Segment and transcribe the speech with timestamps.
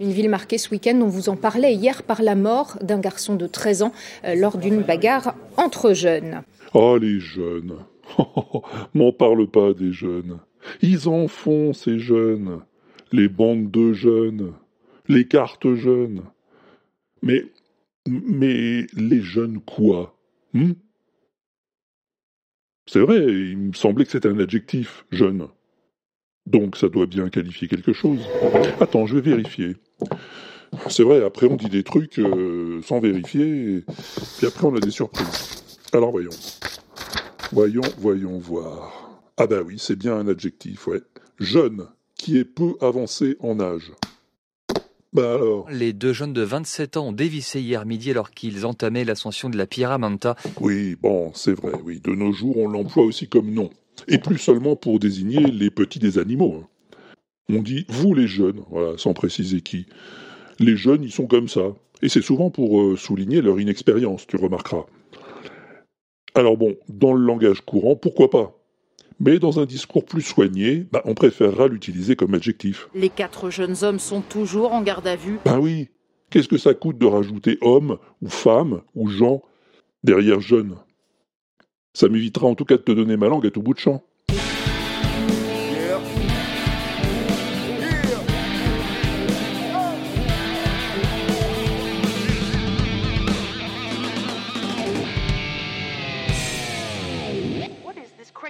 [0.00, 3.46] ville marquée ce week-end, on vous en parlait hier, par la mort d'un garçon de
[3.46, 3.92] 13 ans
[4.24, 6.42] euh, lors d'une bagarre entre jeunes.
[6.72, 7.76] Oh, les jeunes
[8.94, 10.40] M'en parle pas des jeunes.
[10.82, 12.60] Ils en font, ces jeunes.
[13.12, 14.52] Les bandes de jeunes.
[15.08, 16.22] Les cartes jeunes.
[17.22, 17.44] Mais,
[18.08, 20.16] mais les jeunes quoi
[20.54, 20.72] hmm?
[22.86, 25.46] C'est vrai, il me semblait que c'était un adjectif, jeune.
[26.50, 28.18] Donc ça doit bien qualifier quelque chose.
[28.80, 29.76] Attends, je vais vérifier.
[30.88, 33.84] C'est vrai, après on dit des trucs euh, sans vérifier,
[34.38, 35.62] puis après on a des surprises.
[35.92, 36.30] Alors voyons.
[37.52, 39.20] Voyons, voyons voir.
[39.36, 41.00] Ah bah oui, c'est bien un adjectif, ouais.
[41.38, 43.92] Jeune, qui est peu avancé en âge.
[45.12, 49.04] Bah alors Les deux jeunes de 27 ans ont dévissé hier midi alors qu'ils entamaient
[49.04, 50.36] l'ascension de la Pyramanta.
[50.60, 52.00] Oui, bon, c'est vrai, oui.
[52.00, 53.70] De nos jours, on l'emploie aussi comme nom.
[54.08, 56.62] Et plus seulement pour désigner les petits des animaux.
[56.62, 56.68] Hein.
[57.48, 59.86] On dit vous les jeunes, voilà, sans préciser qui.
[60.58, 61.74] Les jeunes, ils sont comme ça.
[62.02, 64.86] Et c'est souvent pour euh, souligner leur inexpérience, tu remarqueras.
[66.34, 68.56] Alors bon, dans le langage courant, pourquoi pas?
[69.18, 72.88] Mais dans un discours plus soigné, bah, on préférera l'utiliser comme adjectif.
[72.94, 75.38] Les quatre jeunes hommes sont toujours en garde à vue.
[75.44, 75.88] Ben oui.
[76.30, 79.42] Qu'est-ce que ça coûte de rajouter homme ou femme ou gens
[80.04, 80.76] derrière jeune
[81.92, 84.02] Ça m'évitera en tout cas de te donner ma langue à tout bout de champ.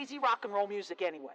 [0.01, 1.35] crazy rock and roll music anyway?